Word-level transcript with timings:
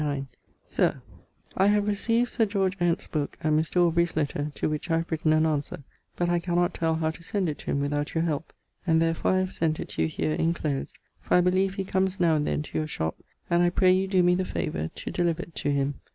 Sir, 0.65 0.99
I 1.55 1.67
have 1.67 1.85
receaved 1.85 2.29
Sir 2.31 2.47
George 2.47 2.75
Ent's 2.79 3.05
booke 3.05 3.37
and 3.43 3.53
Mr. 3.59 3.85
Aubrey's 3.85 4.15
letter, 4.15 4.51
to 4.55 4.67
which 4.67 4.89
I 4.89 4.97
have 4.97 5.11
written 5.11 5.31
an 5.31 5.45
answer, 5.45 5.83
but 6.15 6.27
I 6.27 6.39
cannot 6.39 6.73
tell 6.73 6.95
how 6.95 7.11
to 7.11 7.21
send 7.21 7.47
it 7.49 7.59
to 7.59 7.65
him 7.67 7.81
without 7.81 8.15
your 8.15 8.23
helpe, 8.23 8.51
and 8.87 8.99
therefore 8.99 9.33
I 9.33 9.39
have 9.41 9.53
sent 9.53 9.79
it 9.79 9.89
to 9.89 10.01
you 10.01 10.07
here 10.07 10.33
inclosed, 10.33 10.97
for 11.21 11.35
I 11.35 11.41
believe 11.41 11.75
he 11.75 11.85
comes 11.85 12.19
now 12.19 12.35
and 12.35 12.47
then 12.47 12.63
to 12.63 12.77
your 12.79 12.87
shop, 12.87 13.15
and 13.47 13.61
I 13.61 13.69
pray 13.69 13.91
you 13.91 14.07
doe 14.07 14.23
me 14.23 14.33
the 14.33 14.43
favour 14.43 14.87
to 14.87 15.11
deliver 15.11 15.43
it 15.43 15.53
to 15.57 15.71
him. 15.71 15.93